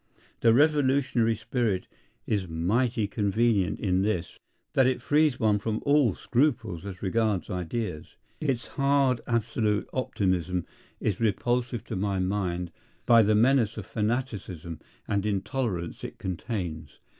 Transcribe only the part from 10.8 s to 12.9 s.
is repulsive to my mind